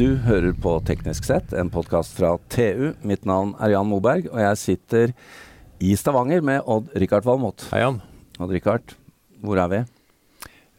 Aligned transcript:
Du 0.00 0.14
hører 0.24 0.54
på 0.56 0.70
Teknisk 0.88 1.26
sett, 1.28 1.50
en 1.52 1.68
podkast 1.68 2.14
fra 2.16 2.30
TU. 2.48 2.94
Mitt 3.04 3.26
navn 3.28 3.50
er 3.60 3.74
Jan 3.74 3.84
Moberg, 3.90 4.30
og 4.30 4.38
jeg 4.40 4.56
sitter 4.56 5.12
i 5.76 5.90
Stavanger 5.92 6.40
med 6.40 6.64
Odd-Rikard 6.64 7.26
Valmot. 7.28 7.66
Hei, 7.68 7.82
Jan. 7.82 7.98
Odd-Rikard, 8.40 8.94
hvor 9.44 9.60
er 9.60 9.68
vi? 9.68 9.82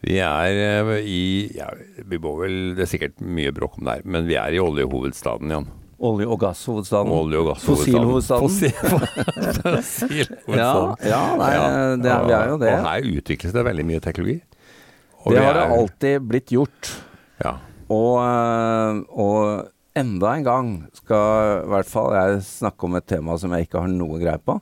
Vi 0.07 0.17
er 0.25 0.57
eh, 0.63 0.91
i 1.05 1.21
ja, 1.53 1.69
vi 2.01 2.17
må 2.17 2.33
vel, 2.39 2.73
Det 2.73 2.87
er 2.87 2.91
sikkert 2.95 3.21
mye 3.21 3.53
bråk 3.53 3.77
om 3.77 3.85
det 3.85 3.99
her, 3.99 4.09
men 4.09 4.25
vi 4.25 4.41
er 4.41 4.57
i 4.57 4.63
oljehovedstaden, 4.65 5.53
Jan. 5.53 5.69
Olje- 6.01 6.25
og 6.25 6.41
gasshovedstaden. 6.41 7.13
Olje- 7.13 7.45
og 7.45 7.53
gasshovedstaden. 7.53 8.41
Fossilhovedstaden. 8.41 9.65
Fossilhovedstaden. 9.77 10.55
Ja, 10.57 10.75
ja, 11.13 11.25
nei, 11.37 11.55
det 12.01 12.15
er, 12.15 12.25
vi 12.25 12.39
er 12.41 12.55
jo 12.55 12.61
det. 12.65 12.73
Og 12.73 12.89
her 12.89 13.11
utvikles 13.21 13.53
det 13.53 13.69
veldig 13.69 13.91
mye 13.93 14.01
teknologi. 14.01 14.39
Og 15.21 15.35
Det 15.37 15.45
har 15.45 15.59
det 15.61 15.73
alltid 15.77 16.31
blitt 16.33 16.57
gjort. 16.57 16.97
Ja. 17.45 17.59
Og, 17.91 18.17
øh, 18.23 19.01
og 19.19 19.69
enda 19.99 20.35
en 20.37 20.45
gang 20.47 20.69
skal 20.95 21.63
i 21.65 21.71
hvert 21.73 21.89
fall 21.91 22.13
jeg 22.15 22.43
snakke 22.47 22.87
om 22.87 22.95
et 22.99 23.07
tema 23.11 23.35
som 23.41 23.51
jeg 23.57 23.67
ikke 23.67 23.81
har 23.83 23.91
noe 23.91 24.19
greie 24.21 24.39
på. 24.39 24.55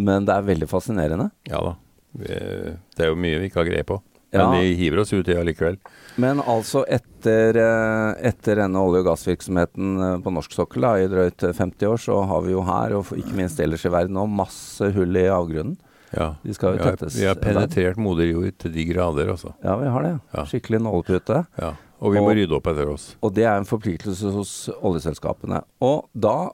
Men 0.00 0.24
det 0.24 0.32
er 0.38 0.46
veldig 0.48 0.68
fascinerende. 0.70 1.30
ja 1.50 1.60
da. 1.60 1.74
Vi, 2.12 2.26
det 2.28 3.04
er 3.06 3.08
jo 3.08 3.16
mye 3.16 3.38
vi 3.40 3.46
ikke 3.48 3.60
har 3.62 3.68
greie 3.70 3.84
på. 3.88 4.00
Men 4.32 4.40
Ja. 4.40 4.50
vi 4.60 4.74
hiver 4.76 5.00
oss 5.02 5.12
ut 5.12 5.28
i 5.28 5.34
det 5.34 5.42
likevel. 5.44 5.76
Men 6.16 6.40
altså 6.40 6.82
etter, 6.88 7.56
øh, 7.60 8.14
etter 8.28 8.56
denne 8.62 8.80
olje- 8.80 9.00
og 9.02 9.10
gassvirksomheten 9.10 9.98
øh, 10.00 10.22
på 10.24 10.32
norsk 10.32 10.52
sokkel 10.56 10.82
da, 10.86 10.92
i 10.96 11.08
drøyt 11.08 11.44
50 11.56 11.82
år, 11.88 11.96
så 12.00 12.16
har 12.28 12.40
vi 12.46 12.52
jo 12.52 12.62
her, 12.64 12.94
og 12.96 13.12
ikke 13.16 13.36
minst 13.36 13.60
ellers 13.60 13.84
i 13.84 13.92
verden 13.92 14.16
nå, 14.16 14.24
masse 14.26 14.88
hull 14.96 15.16
i 15.20 15.26
avgrunnen. 15.28 15.76
Ja. 16.16 16.30
De 16.44 16.52
skal 16.56 16.76
jo 16.76 16.80
vi, 16.80 16.88
har, 16.88 16.96
vi 17.16 17.28
har 17.28 17.40
penetrert 17.40 17.96
moder 18.00 18.24
jord 18.28 18.56
til 18.60 18.72
de 18.72 18.84
grader, 18.88 19.30
altså. 19.32 19.52
Ja, 19.64 19.76
vi 19.80 19.88
har 19.92 20.02
det. 20.08 20.14
Ja. 20.34 20.44
Skikkelig 20.48 20.80
nålepute. 20.84 21.44
Ja. 21.60 21.72
Og 22.02 22.16
vi 22.16 22.18
må 22.18 22.32
Og- 22.32 22.36
rydde 22.36 22.56
opp 22.56 22.66
etter 22.66 22.88
oss. 22.90 23.12
Og 23.22 23.34
det 23.36 23.44
er 23.46 23.56
en 23.60 23.68
forpliktelse 23.68 24.32
hos 24.34 24.54
oljeselskapene. 24.82 25.62
Og 25.80 26.08
da 26.14 26.50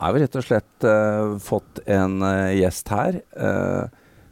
er 0.00 0.12
vi 0.14 0.22
rett 0.22 0.36
og 0.38 0.44
slett 0.46 0.86
uh, 0.86 1.34
fått 1.42 1.80
en 1.90 2.20
uh, 2.22 2.52
gjest 2.54 2.88
her 2.94 3.18
uh, 3.34 3.88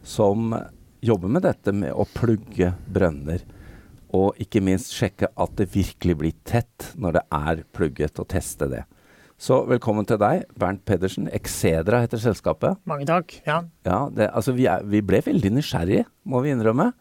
som 0.06 0.54
jobber 1.02 1.28
med 1.34 1.42
dette 1.42 1.74
med 1.74 1.90
å 1.94 2.06
plugge 2.14 2.72
brønner. 2.86 3.42
Og 4.14 4.36
ikke 4.42 4.62
minst 4.62 4.92
sjekke 4.94 5.30
at 5.34 5.54
det 5.58 5.70
virkelig 5.72 6.16
blir 6.20 6.34
tett 6.46 6.92
når 7.00 7.16
det 7.18 7.22
er 7.32 7.62
plugget, 7.74 8.20
og 8.20 8.28
teste 8.30 8.68
det. 8.70 8.84
Så 9.42 9.64
velkommen 9.66 10.06
til 10.06 10.20
deg, 10.22 10.44
Bernt 10.54 10.84
Pedersen. 10.86 11.26
Excedra 11.34 12.04
heter 12.04 12.20
selskapet. 12.22 12.78
Mange 12.86 13.08
takk. 13.08 13.32
Ja. 13.48 13.62
Ja, 13.88 14.04
det, 14.14 14.28
altså 14.30 14.54
vi, 14.54 14.68
er, 14.70 14.84
vi 14.86 15.00
ble 15.02 15.18
veldig 15.26 15.50
nysgjerrige, 15.56 16.04
må 16.28 16.44
vi 16.44 16.52
innrømme. 16.54 16.92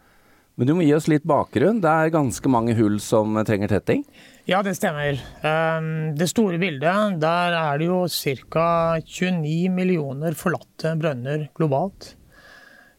Men 0.62 0.68
du 0.70 0.76
må 0.78 0.84
gi 0.86 0.92
oss 0.94 1.08
litt 1.10 1.24
bakgrunn. 1.26 1.80
Det 1.82 1.90
er 1.90 2.12
ganske 2.14 2.50
mange 2.54 2.76
hull 2.78 3.00
som 3.02 3.34
trenger 3.48 3.72
tetting. 3.72 4.04
ja, 4.46 4.60
det 4.62 4.76
stemmer. 4.78 5.18
Um, 5.42 6.14
det 6.14 6.28
store 6.30 6.60
bildet, 6.62 7.16
der 7.18 7.56
er 7.58 7.80
det 7.82 7.88
jo 7.88 8.04
ca. 8.06 9.00
29 9.02 9.72
millioner 9.74 10.38
forlatte 10.38 10.94
brønner 11.02 11.48
globalt. 11.58 12.12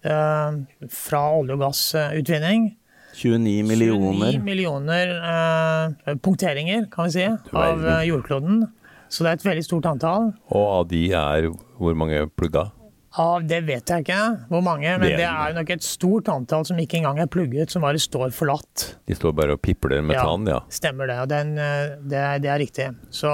Um, 0.02 0.66
fra 0.90 1.22
olje- 1.38 1.54
og 1.54 1.62
gassutvinning. 1.62 2.72
29 3.14 3.62
millioner. 3.70 4.32
29 4.32 4.42
millioner 4.42 5.14
eh, 5.30 6.14
punkteringer, 6.18 6.90
kan 6.90 7.06
vi 7.06 7.14
si, 7.14 7.30
av 7.30 7.86
eh, 7.86 8.08
jordkloden. 8.08 8.64
Så 9.06 9.22
det 9.22 9.36
er 9.36 9.38
et 9.38 9.50
veldig 9.52 9.66
stort 9.68 9.86
antall. 9.86 10.32
Og 10.50 10.70
av 10.80 10.86
de 10.90 11.12
er 11.14 11.52
hvor 11.78 11.94
mange 11.94 12.24
plugga? 12.34 12.72
Av 13.20 13.42
det 13.44 13.58
vet 13.66 13.90
jeg 13.92 14.04
ikke 14.06 14.18
hvor 14.48 14.62
mange, 14.64 14.88
men 14.98 15.00
Det 15.10 15.20
er- 15.20 15.52
nok 15.52 15.68
et 15.70 15.82
stort 15.84 16.28
antall 16.32 16.64
som 16.64 16.78
ikke 16.78 16.96
engang 17.00 17.18
er 17.20 17.26
plugget, 17.26 17.70
som 17.70 17.82
bare 17.82 17.98
står 18.00 18.30
forlatt. 18.32 18.94
De 19.06 19.14
står 19.14 19.34
bare 19.36 19.52
og 19.52 19.60
pipler 19.60 20.00
metan, 20.02 20.46
ja. 20.48 20.54
ja. 20.54 20.60
Stemmer 20.70 21.06
det, 21.06 21.18
og 21.20 21.28
den, 21.28 21.58
eh, 21.58 21.96
det, 22.08 22.16
er- 22.18 22.38
det 22.38 22.48
er 22.48 22.58
riktig. 22.58 22.88
Så 23.10 23.28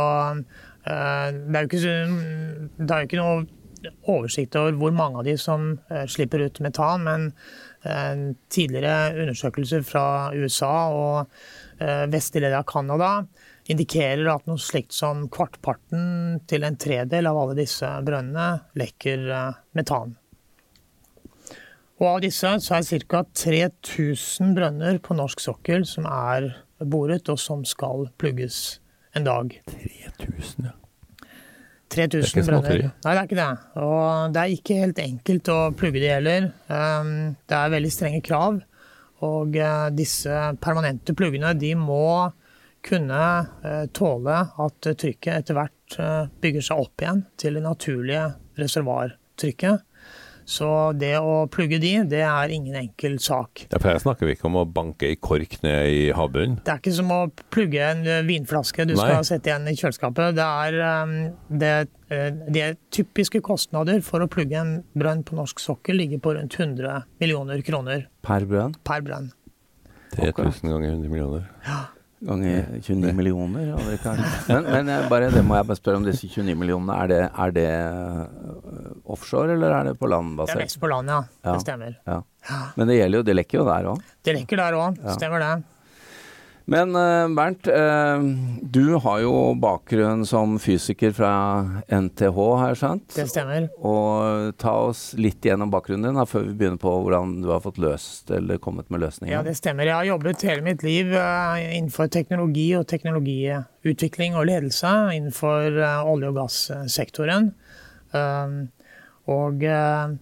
eh, 0.87 1.31
det 1.31 1.55
er 1.55 1.62
jo 1.62 1.69
ikke, 1.69 2.77
det 2.78 2.91
er 2.91 3.06
ikke 3.06 3.22
noe 3.22 3.47
oversikt 4.09 4.56
over 4.59 4.72
hvor 4.72 4.91
mange 4.93 5.19
av 5.21 5.25
de 5.25 5.37
som 5.38 5.78
eh, 5.91 6.06
slipper 6.06 6.43
ut 6.49 6.59
metan, 6.61 7.05
men 7.05 7.33
tidligere 8.50 9.15
undersøkelser 9.22 9.84
fra 9.87 10.33
USA 10.34 10.91
og 10.91 11.28
vestlige 12.11 12.43
deler 12.43 12.59
av 12.59 12.65
Canada 12.67 13.11
indikerer 13.69 14.29
at 14.33 14.47
noe 14.49 14.61
slikt 14.61 14.95
som 14.97 15.27
kvartparten 15.33 16.41
til 16.49 16.65
en 16.65 16.79
tredel 16.81 17.29
av 17.29 17.39
alle 17.43 17.59
disse 17.61 17.89
brønnene 18.05 18.49
lekker 18.81 19.29
eh, 19.29 19.61
metan. 19.77 20.17
Og 21.99 22.06
av 22.06 22.19
disse 22.23 22.51
så 22.62 22.79
er 22.79 23.06
ca. 23.11 23.25
3000 23.27 24.53
brønner 24.55 25.01
på 25.03 25.17
norsk 25.19 25.43
sokkel 25.43 25.87
som 25.89 26.06
er 26.06 26.53
boret, 26.79 27.27
og 27.29 27.41
som 27.43 27.65
skal 27.67 28.06
plugges 28.23 28.79
en 29.19 29.27
dag. 29.27 29.56
3000, 29.67 30.69
ja. 30.69 30.77
3000 31.89 32.47
brønner. 32.47 32.83
Nei, 33.03 33.12
det 33.12 33.19
er 33.19 33.27
ikke 33.27 33.41
det. 33.41 33.50
Og 33.83 34.33
det 34.35 34.41
er 34.43 34.55
ikke 34.55 34.81
helt 34.83 34.99
enkelt 35.03 35.50
å 35.50 35.59
plugge 35.77 36.03
de 36.03 36.11
heller. 36.12 36.50
Um, 36.69 37.12
Det 37.49 37.56
er 37.56 37.75
veldig 37.75 37.93
strenge 37.93 38.23
krav. 38.25 38.61
Og 39.27 39.56
eh, 39.59 39.89
disse 39.97 40.35
permanente 40.62 41.17
pluggene 41.19 41.50
de 41.59 41.73
må 41.75 42.31
kunne 42.88 43.25
eh, 43.65 43.84
tåle 43.97 44.38
at 44.65 44.88
trykket 44.88 45.43
etter 45.43 45.59
hvert 45.59 45.99
eh, 46.00 46.31
bygger 46.43 46.65
seg 46.71 46.87
opp 46.87 47.04
igjen 47.04 47.26
til 47.41 47.59
det 47.59 47.66
naturlige 47.66 48.25
reservoartrykket. 48.59 49.84
Så 50.49 50.66
det 50.97 51.12
å 51.21 51.43
plugge 51.53 51.76
de, 51.76 51.91
det 52.09 52.22
er 52.25 52.53
ingen 52.54 52.78
enkel 52.81 53.19
sak. 53.21 53.66
Ja, 53.69 53.76
for 53.76 53.91
her 53.91 53.99
snakker 54.00 54.25
vi 54.25 54.32
ikke 54.32 54.47
om 54.49 54.56
å 54.56 54.65
banke 54.65 55.10
i 55.12 55.19
kork 55.21 55.59
ned 55.60 55.91
i 55.93 56.06
havbunnen. 56.16 56.62
Det 56.65 56.72
er 56.72 56.81
ikke 56.81 56.94
som 56.97 57.12
å 57.12 57.19
plugge 57.53 57.82
en 57.84 58.00
eh, 58.09 58.22
vinflaske 58.25 58.87
du 58.88 58.94
Nei. 58.94 59.03
skal 59.03 59.28
sette 59.28 59.53
igjen 59.53 59.69
i 59.69 59.76
kjøleskapet. 59.76 60.38
Det 60.38 60.47
er, 60.49 60.78
det, 61.53 61.75
er 62.16 62.41
de 62.49 62.65
typiske 62.97 63.43
kostnader 63.44 64.00
for 64.06 64.25
å 64.25 64.31
plugge 64.32 64.56
en 64.56 64.78
brønn 64.97 65.20
på 65.28 65.37
norsk 65.37 65.60
sokkel 65.60 66.00
ligger 66.00 66.25
på 66.25 66.32
rundt 66.38 66.56
100 66.56 67.05
millioner 67.20 67.60
kroner 67.66 68.09
Per 68.25 68.49
brønn 68.49 68.72
per 68.88 69.05
brønn. 69.05 69.28
3000 70.16 70.72
ganger 70.72 70.97
100 70.97 71.12
millioner. 71.12 71.49
Ganger 72.27 72.65
29 72.83 73.12
millioner. 73.15 73.61
ja, 73.69 73.77
det 73.91 74.01
kan- 74.03 74.19
Men, 74.49 74.65
men 74.73 74.87
jeg 74.89 75.09
bare, 75.09 75.31
det 75.31 75.45
må 75.45 75.55
jeg 75.55 75.67
bare 75.67 75.77
spørre 75.77 75.97
om 75.97 76.05
disse 76.05 76.27
29 76.27 76.55
millionene. 76.59 76.97
Er 77.03 77.06
det, 77.06 77.21
er 77.39 77.51
det 77.51 77.69
øh, 77.69 79.12
offshore, 79.15 79.53
eller 79.55 79.71
er 79.71 79.84
det 79.91 79.99
på 79.99 80.06
land 80.11 80.37
Det 80.39 80.51
er 80.51 80.59
vekst 80.59 80.77
mest 80.77 80.81
på 80.81 80.91
land, 80.91 81.09
ja. 81.09 81.21
Ja. 81.45 81.53
Det 81.55 81.61
stemmer. 81.62 81.95
Ja. 82.06 82.21
Men 82.77 82.89
det 82.89 82.97
gjelder 82.99 83.19
jo, 83.19 83.23
det 83.23 83.37
lekker 83.37 83.59
jo 83.59 83.65
der 83.69 83.91
òg. 83.93 84.01
Det 84.25 84.34
lekker 84.34 84.56
der 84.56 84.73
òg. 84.79 84.99
Ja. 85.05 85.15
Stemmer 85.15 85.39
det. 85.45 85.53
Men 86.69 86.93
øh, 86.97 87.31
Bernt, 87.33 87.69
øh, 87.73 88.25
du 88.61 88.99
har 89.01 89.23
jo 89.23 89.33
bakgrunn 89.56 90.27
som 90.29 90.59
fysiker 90.61 91.15
fra 91.17 91.31
NTH, 91.89 92.37
har 92.61 92.75
jeg 92.75 92.81
skjønt. 92.83 93.06
Det 93.17 93.25
stemmer. 93.31 93.71
Og 93.81 94.53
ta 94.61 94.75
oss 94.91 95.15
litt 95.17 95.41
gjennom 95.49 95.73
bakgrunnen 95.73 96.11
din 96.11 96.21
da, 96.21 96.27
før 96.29 96.45
vi 96.51 96.53
begynner 96.61 96.81
på 96.83 96.93
hvordan 97.06 97.39
du 97.41 97.49
har 97.55 97.62
fått 97.65 97.81
løst 97.81 98.29
eller 98.37 98.61
kommet 98.61 98.93
med 98.93 99.01
løsninger. 99.06 99.33
Ja, 99.33 99.41
det 99.47 99.56
stemmer. 99.56 99.89
Jeg 99.89 99.97
har 99.97 100.11
jobbet 100.11 100.45
hele 100.45 100.67
mitt 100.67 100.84
liv 100.84 101.15
eh, 101.17 101.65
innenfor 101.79 102.12
teknologi 102.12 102.69
og 102.77 102.85
teknologiutvikling 102.93 104.37
og 104.37 104.50
ledelse 104.50 104.93
innenfor 105.17 105.73
eh, 105.73 106.12
olje- 106.12 106.35
og 106.35 106.43
gassektoren. 106.43 107.55
Og 109.29 109.65
eh, 109.65 110.15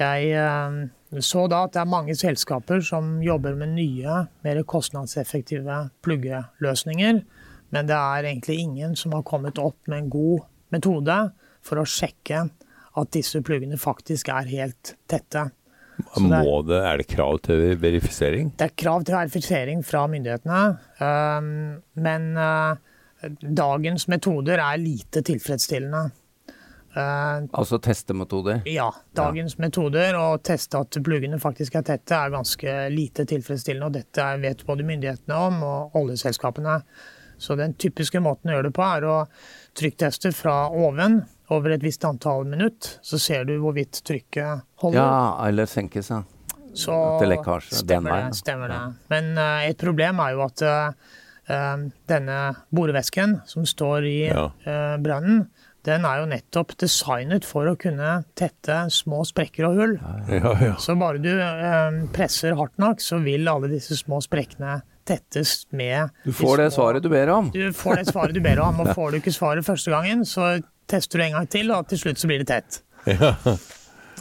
jeg 0.00 0.32
eh, 0.38 0.80
så 1.18 1.48
da 1.50 1.64
at 1.66 1.74
det 1.74 1.80
er 1.82 1.90
mange 1.90 2.14
selskaper 2.14 2.82
som 2.86 3.16
jobber 3.24 3.56
med 3.58 3.74
nye, 3.74 4.20
mer 4.46 4.62
kostnadseffektive 4.62 5.90
pluggeløsninger. 6.06 7.22
Men 7.74 7.86
det 7.86 7.96
er 7.96 8.28
egentlig 8.30 8.58
ingen 8.62 8.94
som 8.98 9.12
har 9.16 9.22
kommet 9.26 9.58
opp 9.58 9.78
med 9.90 10.04
en 10.04 10.10
god 10.10 10.44
metode 10.74 11.16
for 11.66 11.82
å 11.82 11.86
sjekke 11.88 12.44
at 13.00 13.10
disse 13.14 13.40
pluggene 13.46 13.78
faktisk 13.78 14.30
er 14.34 14.46
helt 14.50 14.94
tette. 15.10 15.48
Så 16.14 16.22
det 16.30 16.38
er- 16.38 16.62
det, 16.66 16.78
er 16.92 16.96
det 16.96 17.06
krav 17.08 17.40
til 17.42 17.76
verifisering? 17.76 18.52
Det 18.56 18.70
er 18.70 18.76
krav 18.84 19.04
til 19.04 19.14
verifisering 19.14 19.82
fra 19.84 20.06
myndighetene, 20.08 20.78
um, 21.00 21.82
men 21.94 22.36
uh, 22.38 22.74
dagens 23.42 24.06
metoder 24.08 24.58
er 24.58 24.78
lite 24.80 25.22
tilfredsstillende. 25.22 26.10
Uh, 26.90 27.46
Altså 27.54 27.78
testemetoder. 27.78 28.62
ja, 28.66 28.88
dagens 29.14 29.58
metoder 29.62 30.16
å 30.18 30.38
teste 30.42 30.80
at 30.80 30.98
pluggene 31.06 31.38
faktisk 31.38 31.76
er 31.78 31.84
tette, 31.86 32.16
er 32.16 32.32
ganske 32.34 32.74
lite 32.90 33.24
tilfredsstillende. 33.30 33.86
Og 33.86 33.92
dette 34.00 34.26
vet 34.42 34.66
både 34.66 34.86
myndighetene 34.88 35.36
om 35.38 35.62
og 35.62 35.96
oljeselskapene. 36.00 36.80
Så 37.40 37.54
den 37.56 37.72
typiske 37.80 38.20
måten 38.20 38.50
å 38.50 38.56
gjøre 38.58 38.68
det 38.68 38.74
på, 38.76 38.82
er 38.84 39.06
å 39.08 39.18
trykkteste 39.78 40.32
fra 40.36 40.66
oven 40.68 41.22
over 41.50 41.72
et 41.72 41.82
visst 41.82 42.04
antall 42.04 42.44
minutt. 42.44 42.98
Så 43.06 43.18
ser 43.22 43.46
du 43.48 43.54
hvorvidt 43.62 44.02
trykket 44.04 44.66
holder. 44.82 45.00
Ja, 45.00 45.46
eller 45.46 45.70
senkes, 45.70 46.10
ja. 46.12 46.20
Så 46.76 46.92
er 46.94 47.64
stemmer 47.70 48.12
veien, 48.12 48.28
det. 48.30 48.36
ja. 48.36 48.42
Stemmer 48.42 48.70
det. 48.70 48.82
Men 49.10 49.32
uh, 49.38 49.62
et 49.66 49.78
problem 49.80 50.20
er 50.22 50.36
jo 50.36 50.44
at 50.44 50.62
eh, 50.62 51.16
eh, 51.50 51.80
denne 52.12 52.36
borevæsken 52.70 53.40
som 53.50 53.66
står 53.66 54.06
i 54.06 54.18
Ja. 54.28 54.44
uh, 54.66 54.94
brønnen, 55.02 55.48
den 55.88 56.04
er 56.04 56.20
jo 56.20 56.28
nettopp 56.28 56.74
designet 56.80 57.46
for 57.48 57.70
å 57.70 57.76
kunne 57.80 58.20
tette 58.38 58.76
små 58.92 59.22
sprekker 59.28 59.68
og 59.70 59.80
hull. 59.80 59.94
Ja, 60.28 60.52
ja. 60.60 60.74
Så 60.82 60.96
bare 61.00 61.22
du 61.22 61.30
eh, 61.32 62.00
presser 62.14 62.56
hardt 62.58 62.76
nok, 62.82 63.00
så 63.04 63.20
vil 63.24 63.48
alle 63.48 63.70
disse 63.72 63.96
små 63.98 64.20
sprekkene 64.24 64.80
tettes 65.08 65.64
med 65.74 66.12
Du 66.26 66.32
får 66.36 66.60
det 66.60 66.68
svaret 66.76 67.02
du 67.02 67.10
ber 67.12 67.32
om. 67.32 67.50
Du 67.54 67.72
får 67.74 68.02
det 68.02 68.06
svaret 68.12 68.36
du 68.36 68.42
ber 68.44 68.60
om, 68.62 68.82
og 68.84 68.92
får 68.94 69.10
du 69.10 69.20
ikke 69.20 69.34
svaret 69.34 69.66
første 69.66 69.92
gangen, 69.92 70.24
så 70.28 70.58
tester 70.90 71.20
du 71.20 71.26
en 71.26 71.38
gang 71.38 71.50
til, 71.50 71.72
og 71.74 71.88
til 71.90 72.04
slutt 72.04 72.20
så 72.20 72.30
blir 72.30 72.44
det 72.44 72.50
tett. 72.52 72.82
Ja. 73.08 73.34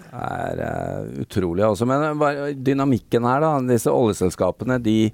Det 0.09 0.19
er 0.25 0.59
uh, 0.63 1.09
utrolig, 1.21 1.61
altså. 1.65 1.85
Men 1.85 2.17
uh, 2.17 2.49
dynamikken 2.55 3.27
her, 3.27 3.43
da. 3.43 3.51
Disse 3.69 3.91
oljeselskapene, 3.93 4.79
de 4.81 5.11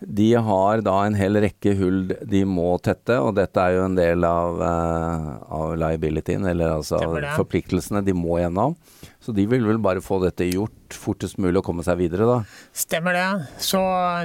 de 0.00 0.28
har 0.34 0.82
da 0.86 0.94
en 1.04 1.16
hel 1.18 1.40
rekke 1.42 1.72
hull 1.80 2.12
de 2.30 2.44
må 2.46 2.70
tette, 2.84 3.16
og 3.18 3.32
dette 3.34 3.58
er 3.58 3.74
jo 3.74 3.86
en 3.88 3.96
del 3.98 4.22
av, 4.26 4.60
uh, 4.62 5.32
av 5.58 5.74
liabilityen, 5.80 6.46
eller 6.46 6.76
altså 6.76 7.00
forpliktelsene 7.34 8.04
de 8.06 8.14
må 8.14 8.38
gjennom. 8.38 8.76
Så 9.18 9.34
de 9.34 9.44
vil 9.50 9.66
vel 9.66 9.80
bare 9.82 10.00
få 10.00 10.20
dette 10.22 10.46
gjort 10.46 10.94
fortest 10.94 11.40
mulig 11.42 11.58
og 11.58 11.66
komme 11.66 11.82
seg 11.84 11.98
videre, 11.98 12.28
da? 12.28 12.36
Stemmer 12.70 13.18
det. 13.18 13.26
Så, 13.60 13.80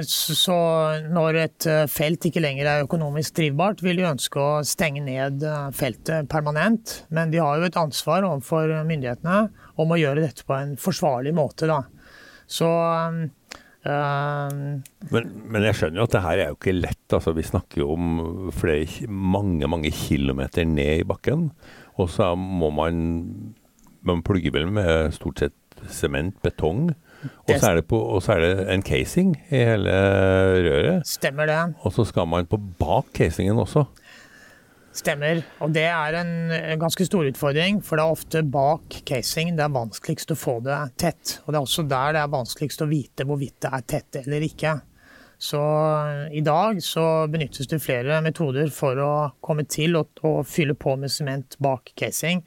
så 0.06 0.58
når 1.10 1.40
et 1.42 1.66
eh, 1.68 1.82
felt 1.90 2.24
ikke 2.24 2.40
lenger 2.40 2.70
er 2.70 2.84
økonomisk 2.86 3.34
drivbart, 3.36 3.82
vil 3.84 3.98
de 4.00 4.06
ønske 4.08 4.40
å 4.40 4.62
stenge 4.64 5.02
ned 5.04 5.42
eh, 5.44 5.66
feltet 5.76 6.30
permanent. 6.32 7.00
Men 7.12 7.34
de 7.34 7.42
har 7.42 7.58
jo 7.58 7.68
et 7.68 7.80
ansvar 7.80 8.24
overfor 8.24 8.70
myndighetene 8.86 9.42
om 9.82 9.92
å 9.92 9.98
gjøre 10.00 10.24
dette 10.28 10.46
på 10.46 10.56
en 10.56 10.76
forsvarlig 10.80 11.34
måte, 11.36 11.68
da. 11.68 11.82
Så 12.46 12.70
Uh, 13.84 14.80
men, 15.12 15.26
men, 15.44 15.64
jeg 15.68 15.76
skjønner 15.76 16.00
jo 16.00 16.06
at 16.08 16.14
det 16.14 16.22
her 16.24 16.40
er 16.40 16.52
jo 16.52 16.56
ikke 16.56 16.76
lett. 16.76 17.04
Altså, 17.12 17.34
vi 17.36 17.44
snakker 17.44 17.82
jo 17.82 17.90
om 17.96 18.06
flere, 18.56 19.08
mange 19.08 19.68
mange 19.68 19.92
kilometer 19.94 20.64
ned 20.68 21.02
i 21.02 21.08
bakken. 21.08 21.50
Og 22.00 22.08
så 22.10 22.32
må 22.34 22.72
man 22.74 23.04
Man 24.04 24.20
plugger 24.20 24.52
vel 24.52 24.66
med 24.68 25.14
stort 25.16 25.40
sett 25.40 25.54
sement, 25.88 26.36
betong. 26.44 26.90
Og 27.48 27.54
så, 27.60 27.70
på, 27.88 27.96
og 27.96 28.22
så, 28.22 28.34
er 28.34 28.42
det 28.42 28.66
en 28.74 28.82
casing 28.84 29.30
i 29.48 29.62
hele 29.62 29.94
røret. 30.66 31.06
Stemmer 31.08 31.48
det. 31.48 31.60
Og 31.80 31.94
så 31.96 32.04
skal 32.04 32.28
man 32.28 32.44
på 32.44 32.58
bak 32.80 33.14
casingen 33.16 33.58
også. 33.62 33.86
Stemmer. 34.94 35.40
Og 35.64 35.72
det 35.74 35.88
er 35.90 36.14
en 36.20 36.32
ganske 36.78 37.06
stor 37.08 37.26
utfordring, 37.26 37.80
for 37.82 37.98
det 37.98 38.04
er 38.04 38.14
ofte 38.14 38.42
bak 38.46 39.00
casing 39.08 39.56
det 39.58 39.64
er 39.66 39.74
vanskeligst 39.74 40.30
å 40.30 40.38
få 40.38 40.60
det 40.62 40.78
tett. 41.02 41.38
Og 41.44 41.50
det 41.50 41.58
er 41.58 41.64
også 41.66 41.86
der 41.90 42.14
det 42.14 42.22
er 42.22 42.34
vanskeligst 42.34 42.84
å 42.84 42.90
vite 42.90 43.26
hvorvidt 43.26 43.58
det 43.66 43.72
er 43.74 43.88
tett 43.90 44.20
eller 44.22 44.46
ikke. 44.46 44.76
Så 45.44 45.60
i 46.32 46.40
dag 46.46 46.78
så 46.82 47.26
benyttes 47.28 47.68
det 47.68 47.82
flere 47.82 48.20
metoder 48.24 48.70
for 48.72 49.00
å 49.02 49.12
komme 49.44 49.66
til 49.68 49.98
å, 49.98 50.04
og 50.24 50.46
fylle 50.48 50.76
på 50.78 50.94
med 51.00 51.12
sement 51.12 51.58
bak 51.62 51.90
casing. 51.98 52.44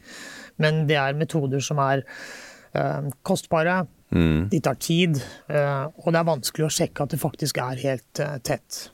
Men 0.64 0.86
det 0.90 0.98
er 0.98 1.20
metoder 1.20 1.62
som 1.64 1.82
er 1.84 2.06
øh, 2.08 3.12
kostbare, 3.28 3.82
mm. 4.10 4.48
de 4.54 4.62
tar 4.64 4.80
tid, 4.82 5.20
øh, 5.52 5.86
og 6.00 6.14
det 6.14 6.22
er 6.22 6.32
vanskelig 6.32 6.68
å 6.70 6.76
sjekke 6.80 7.06
at 7.06 7.14
det 7.14 7.22
faktisk 7.22 7.60
er 7.62 7.84
helt 7.84 8.24
øh, 8.24 8.38
tett. 8.40 8.88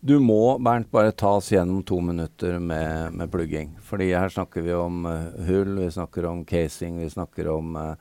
Du 0.00 0.18
må, 0.22 0.58
Bernt, 0.62 0.90
bare 0.92 1.14
ta 1.16 1.32
oss 1.38 1.48
gjennom 1.50 1.80
to 1.86 1.98
minutter 2.04 2.58
med, 2.62 3.14
med 3.16 3.30
plugging. 3.32 3.72
Fordi 3.82 4.10
her 4.12 4.30
snakker 4.32 4.62
vi 4.62 4.74
om 4.76 5.06
uh, 5.08 5.32
hull, 5.48 5.72
vi 5.80 5.88
snakker 5.90 6.28
om 6.28 6.44
casing, 6.46 7.00
vi 7.00 7.10
snakker 7.10 7.48
om 7.50 7.78
uh, 7.80 7.94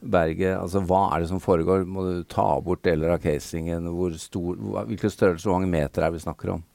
berget. 0.00 0.56
Altså, 0.58 0.82
hva 0.84 1.06
er 1.14 1.22
det 1.22 1.30
som 1.30 1.42
foregår? 1.42 1.86
Må 1.88 2.04
du 2.06 2.24
ta 2.28 2.48
bort 2.64 2.84
deler 2.84 3.14
av 3.14 3.22
casingen? 3.24 3.88
Hvor 3.94 4.16
stor, 4.20 4.58
hvilken 4.90 5.12
størrelse, 5.12 5.48
hvor 5.48 5.58
mange 5.60 5.72
meter 5.72 6.04
er 6.04 6.12
vi 6.14 6.24
snakker 6.24 6.56
om? 6.58 6.66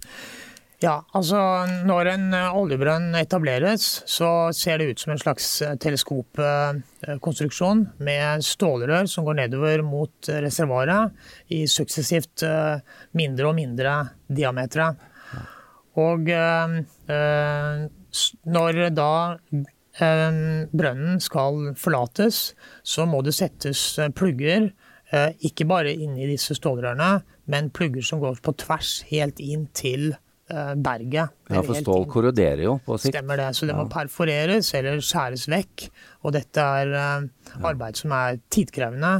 Ja, 0.81 0.95
altså 1.13 1.37
Når 1.85 2.07
en 2.09 2.31
eh, 2.33 2.55
oljebrønn 2.57 3.13
etableres, 3.19 3.83
så 4.09 4.49
ser 4.57 4.81
det 4.81 4.87
ut 4.89 5.03
som 5.03 5.11
en 5.13 5.19
slags 5.21 5.49
eh, 5.61 5.75
teleskopkonstruksjon 5.77 7.83
med 8.01 8.41
stålrør 8.45 9.05
som 9.09 9.25
går 9.27 9.37
nedover 9.43 9.83
mot 9.85 10.29
reservoaret 10.41 11.13
i 11.53 11.67
suksessivt 11.69 12.41
eh, 12.47 12.81
mindre 13.13 13.51
og 13.51 13.55
mindre 13.59 13.93
diametere. 14.25 14.89
Og 16.01 16.23
når 18.47 18.77
da 18.95 19.13
brønnen 20.71 21.19
skal 21.19 21.75
forlates, 21.75 22.55
så 22.79 23.03
må 23.03 23.19
det 23.27 23.35
settes 23.35 23.99
plugger 24.15 24.71
ikke 25.43 25.67
bare 25.67 25.91
inn 25.91 26.15
i 26.15 26.31
disse 26.31 26.55
stålrørene, 26.55 27.27
men 27.51 27.67
plugger 27.75 28.07
som 28.07 28.23
går 28.23 28.39
på 28.39 28.55
tvers 28.63 29.03
helt 29.11 29.43
inn 29.43 29.67
til 29.75 30.13
Eh, 30.13 30.20
berget. 30.75 31.31
Ja, 31.51 31.61
for 31.63 31.77
stål 31.77 32.07
korroderer 32.11 32.63
jo 32.65 32.77
på 32.85 32.97
sikt. 32.99 33.15
Stemmer 33.15 33.39
det. 33.39 33.49
Så 33.57 33.69
det 33.69 33.75
må 33.77 33.87
perforeres 33.91 34.73
eller 34.77 34.99
skjæres 35.03 35.47
vekk. 35.51 35.87
Og 36.25 36.35
dette 36.35 36.65
er 36.81 36.91
uh, 36.95 37.63
arbeid 37.67 37.99
som 37.99 38.13
er 38.17 38.41
tidkrevende, 38.53 39.13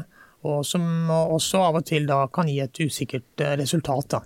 og 0.48 0.66
som 0.66 0.84
også 1.12 1.62
av 1.70 1.80
og 1.82 1.88
til 1.88 2.08
da 2.10 2.24
kan 2.34 2.50
gi 2.52 2.60
et 2.64 2.84
usikkert 2.84 3.46
uh, 3.46 3.56
resultat. 3.62 4.18
Da. 4.18 4.22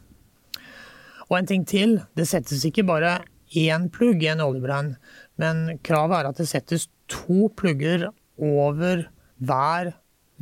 Og 1.29 1.39
en 1.39 1.49
ting 1.49 1.65
til. 1.67 1.99
Det 2.17 2.27
settes 2.29 2.65
ikke 2.67 2.85
bare 2.87 3.19
én 3.55 3.89
plugg 3.93 4.23
i 4.23 4.29
en 4.31 4.43
oljebrann, 4.43 4.95
men 5.41 5.79
kravet 5.85 6.19
er 6.19 6.29
at 6.29 6.41
det 6.41 6.47
settes 6.49 6.87
to 7.11 7.49
plugger 7.57 8.09
over 8.41 9.05
hver, 9.37 9.91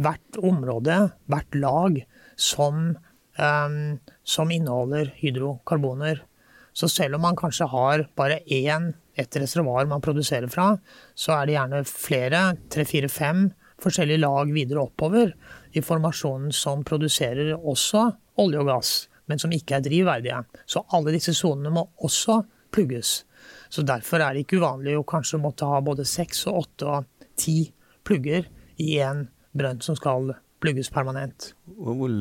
hvert 0.02 0.40
område, 0.42 0.98
hvert 1.30 1.58
lag, 1.58 2.00
som, 2.40 2.96
um, 3.38 3.80
som 4.24 4.52
inneholder 4.52 5.12
hydrokarboner. 5.20 6.24
Så 6.74 6.90
selv 6.90 7.18
om 7.18 7.26
man 7.26 7.38
kanskje 7.38 7.70
har 7.70 8.08
bare 8.18 8.42
én, 8.50 8.92
et 9.14 9.36
reservoar 9.38 9.86
man 9.86 10.02
produserer 10.02 10.50
fra, 10.50 10.72
så 11.14 11.36
er 11.36 11.46
det 11.46 11.56
gjerne 11.58 11.84
flere, 11.86 12.42
tre, 12.74 12.86
fire, 12.90 13.10
fem 13.12 13.46
forskjellige 13.84 14.24
lag 14.24 14.50
videre 14.54 14.86
oppover 14.88 15.36
i 15.78 15.84
formasjonen 15.86 16.54
som 16.56 16.86
produserer 16.88 17.54
også 17.56 18.08
olje 18.42 18.62
og 18.64 18.72
gass, 18.72 18.94
men 19.30 19.42
som 19.42 19.54
ikke 19.54 19.78
er 19.78 19.86
drivverdige. 19.86 20.42
Så 20.66 20.82
alle 20.96 21.14
disse 21.14 21.36
sonene 21.38 21.74
må 21.74 21.86
også 22.02 22.42
plugges. 22.74 23.22
Så 23.70 23.86
derfor 23.86 24.24
er 24.24 24.34
det 24.34 24.46
ikke 24.46 24.62
uvanlig 24.62 24.98
å 24.98 25.06
kanskje 25.08 25.42
måtte 25.42 25.70
ha 25.70 25.82
både 25.84 26.08
seks 26.10 26.46
og 26.50 26.64
åtte 26.64 26.90
og 26.90 27.30
ti 27.40 27.58
plugger 28.06 28.48
i 28.82 28.98
en 29.04 29.28
brønn 29.54 29.82
som 29.86 29.98
skal 29.98 30.34
plugges 30.64 30.90
permanent. 30.94 31.52
Hvor 31.78 32.14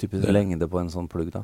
typisk 0.00 0.28
lengde 0.32 0.68
på 0.70 0.80
en 0.80 0.90
sånn 0.92 1.08
plugg, 1.10 1.30
da? 1.34 1.42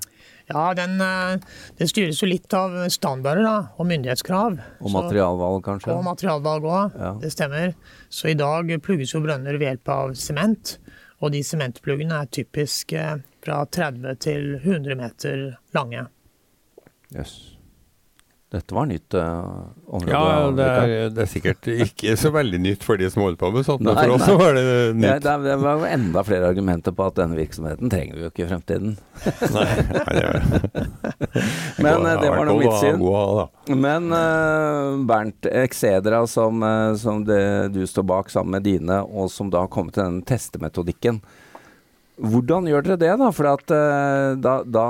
Ja, 0.48 0.64
den, 0.76 0.96
den 0.98 1.44
Det 1.78 1.88
styres 1.92 2.20
jo 2.22 2.28
litt 2.30 2.52
av 2.56 2.76
standarder 2.92 3.44
da, 3.44 3.56
og 3.78 3.88
myndighetskrav. 3.90 4.58
Og 4.80 4.94
materialvalg, 4.94 5.62
kanskje? 5.66 5.94
Og 5.94 6.04
materialvalg 6.06 6.68
òg, 6.68 6.98
ja. 6.98 7.14
det 7.22 7.32
stemmer. 7.34 7.74
Så 8.12 8.32
i 8.32 8.38
dag 8.38 8.72
plugges 8.84 9.14
jo 9.14 9.22
brønner 9.24 9.58
ved 9.60 9.68
hjelp 9.70 9.94
av 9.94 10.16
sement. 10.18 10.76
Og 11.22 11.32
de 11.32 11.40
sementpluggene 11.46 12.20
er 12.24 12.30
typisk 12.34 12.92
eh, 12.98 13.16
fra 13.44 13.62
30 13.64 14.20
til 14.24 14.54
100 14.58 14.98
meter 14.98 15.44
lange. 15.76 16.08
Yes. 17.14 17.53
Dette 18.54 18.74
var 18.74 18.86
nytt 18.86 19.14
uh, 19.18 19.66
område. 19.86 20.12
Ja, 20.12 20.50
det 20.54 20.66
er, 20.66 21.08
det 21.10 21.22
er, 21.24 21.26
sikkert 21.26 21.66
ikke 21.66 22.12
så 22.20 22.30
veldig 22.30 22.60
nytt 22.62 22.84
for 22.86 23.00
de 23.00 23.08
som 23.10 23.24
holder 23.24 23.40
på 23.40 23.50
med 23.50 23.66
sånt, 23.66 23.82
men 23.82 23.98
for 23.98 24.12
oss 24.14 24.22
så 24.28 24.36
var 24.38 24.54
det 24.54 24.62
nytt. 24.94 25.26
Ja, 25.26 25.36
det, 25.42 25.56
var 25.64 25.82
enda 25.88 26.22
flere 26.28 26.52
argumenter 26.52 26.94
på 26.94 27.08
at 27.08 27.18
denne 27.18 27.34
virksomheten 27.34 27.90
trenger 27.90 28.14
vi 28.14 28.22
jo 28.22 28.30
ikke 28.30 28.44
i 28.44 28.48
fremtiden. 28.52 28.94
nei, 29.56 29.66
nei, 29.90 30.04
det 30.14 30.84
Men 31.84 32.06
det 32.22 32.30
var 32.30 32.46
nå 32.46 32.58
mitt 32.62 32.78
syn. 32.78 33.02
Men 33.82 34.06
uh, 34.14 35.02
Bernt, 35.08 35.50
Excedra 35.50 36.22
som, 36.30 36.62
som 37.00 37.26
det, 37.26 37.42
du 37.74 37.82
står 37.90 38.06
bak 38.06 38.30
sammen 38.30 38.54
med 38.60 38.68
dine, 38.70 39.02
og 39.02 39.32
som 39.34 39.50
da 39.50 39.66
har 39.66 39.72
kommet 39.74 39.98
til 39.98 40.06
denne 40.06 40.22
testemetodikken. 40.30 41.24
Hvordan 42.20 42.68
gjør 42.70 42.84
dere 42.86 43.00
det, 43.00 43.10
da? 43.18 43.30
For 43.34 43.50
at, 43.50 43.74
uh, 43.74 44.36
da, 44.38 44.54
da, 44.62 44.86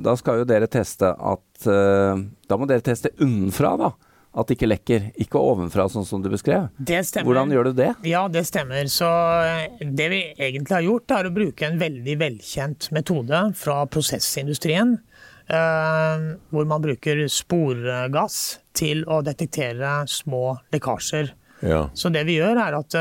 da, 0.00 0.16
skal 0.16 0.40
jo 0.40 0.48
dere 0.48 0.68
teste 0.70 1.10
at 1.12 1.68
uh, 1.68 2.16
Da 2.48 2.58
må 2.58 2.68
dere 2.70 2.84
teste 2.84 3.12
unnenfra, 3.20 3.74
da. 3.80 3.92
At 4.34 4.48
det 4.48 4.56
ikke 4.56 4.70
lekker. 4.70 5.04
Ikke 5.22 5.38
ovenfra, 5.38 5.86
sånn 5.92 6.06
som 6.08 6.22
du 6.24 6.26
beskrev. 6.32 6.66
Det 6.74 7.04
stemmer. 7.06 7.28
Hvordan 7.28 7.52
gjør 7.54 7.68
du 7.68 7.76
det? 7.78 7.92
Ja, 8.08 8.24
det 8.32 8.42
stemmer. 8.48 8.88
Så 8.90 9.06
eh, 9.06 9.84
det 9.86 10.08
vi 10.10 10.18
egentlig 10.32 10.74
har 10.74 10.82
gjort, 10.82 11.14
er 11.14 11.28
å 11.28 11.34
bruke 11.36 11.68
en 11.68 11.78
veldig 11.78 12.16
velkjent 12.18 12.88
metode 12.96 13.44
fra 13.60 13.84
prosessindustrien. 13.86 14.96
Uh, 15.44 16.34
hvor 16.50 16.66
man 16.66 16.82
bruker 16.82 17.20
sporgass 17.30 18.38
til 18.74 19.04
å 19.06 19.20
detektere 19.22 20.00
små 20.10 20.56
lekkasjer. 20.74 21.30
Ja. 21.62 21.84
Så 21.94 22.10
det 22.10 22.24
vi 22.26 22.40
gjør, 22.40 22.58
er 22.58 22.80
at 22.80 22.96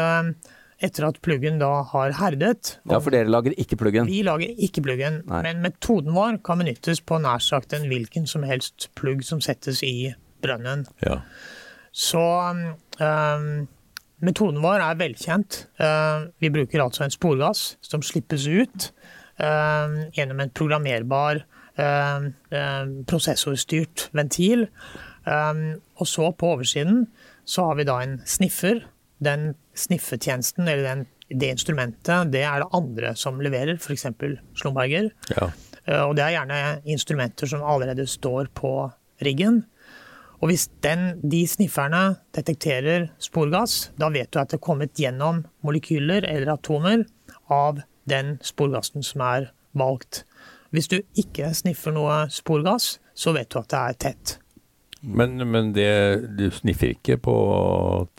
etter 0.83 1.07
at 1.07 1.19
pluggen 1.23 1.59
da 1.61 1.71
har 1.93 2.15
herdet. 2.19 2.77
Ja, 2.89 2.99
For 2.99 3.13
dere 3.13 3.31
lager 3.31 3.55
ikke 3.59 3.77
pluggen? 3.79 4.09
Vi 4.11 4.21
lager 4.25 4.63
ikke 4.67 4.83
pluggen. 4.85 5.21
Nei. 5.29 5.41
Men 5.47 5.63
metoden 5.63 6.15
vår 6.15 6.41
kan 6.45 6.59
benyttes 6.61 7.01
på 7.05 7.19
nær 7.23 7.43
sagt 7.43 7.75
en 7.75 7.87
hvilken 7.91 8.27
som 8.29 8.43
helst 8.47 8.89
plugg 8.99 9.23
som 9.27 9.41
settes 9.43 9.83
i 9.87 10.11
brønnen. 10.43 10.85
Ja. 11.05 11.21
Så 11.93 12.19
um, 12.19 13.49
metoden 14.25 14.61
vår 14.63 14.83
er 14.83 14.99
velkjent. 14.99 15.63
Uh, 15.79 16.29
vi 16.43 16.51
bruker 16.53 16.83
altså 16.83 17.05
en 17.05 17.15
sporgass 17.15 17.73
som 17.85 18.03
slippes 18.03 18.47
ut 18.49 18.89
uh, 19.39 20.09
gjennom 20.15 20.43
en 20.43 20.53
programmerbar 20.53 21.45
uh, 21.79 22.29
prosessorstyrt 23.09 24.09
ventil. 24.11 24.67
Um, 25.23 25.79
og 25.95 26.09
så 26.11 26.33
på 26.35 26.55
oversiden 26.57 27.05
så 27.47 27.69
har 27.69 27.79
vi 27.79 27.87
da 27.87 28.01
en 28.03 28.17
sniffer 28.27 28.83
den 29.25 29.53
sniffetjenesten, 29.77 30.67
eller 30.67 30.83
den, 30.89 31.05
det 31.29 31.51
instrumentet, 31.55 32.31
det 32.33 32.43
er 32.45 32.63
det 32.63 32.71
andre 32.77 33.13
som 33.19 33.41
leverer, 33.41 33.79
f.eks. 33.79 34.07
Slumberger. 34.59 35.11
Ja. 35.33 35.49
Og 36.05 36.15
det 36.15 36.25
er 36.25 36.35
gjerne 36.37 36.59
instrumenter 36.87 37.49
som 37.49 37.63
allerede 37.67 38.05
står 38.07 38.51
på 38.55 38.73
riggen. 39.23 39.63
Og 40.43 40.49
hvis 40.51 40.67
den, 40.83 41.21
de 41.23 41.45
snifferne 41.47 42.17
detekterer 42.35 43.07
sporgass, 43.23 43.93
da 43.99 44.09
vet 44.11 44.31
du 44.31 44.41
at 44.41 44.51
det 44.51 44.59
er 44.59 44.65
kommet 44.65 44.99
gjennom 44.99 45.45
molekyler 45.63 46.27
eller 46.27 46.57
atomer 46.57 47.05
av 47.47 47.79
den 48.11 48.35
sporgassen 48.43 49.05
som 49.07 49.23
er 49.23 49.51
valgt. 49.79 50.25
Hvis 50.75 50.89
du 50.91 50.97
ikke 51.15 51.53
sniffer 51.55 51.95
noe 51.95 52.25
sporgass, 52.33 52.97
så 53.15 53.31
vet 53.35 53.53
du 53.53 53.61
at 53.61 53.71
det 53.71 53.79
er 53.79 53.99
tett. 54.07 54.37
Men, 55.03 55.35
men 55.51 55.73
det, 55.75 55.89
du 56.39 56.45
sniffer 56.55 56.93
ikke 56.93 57.17
på 57.25 57.33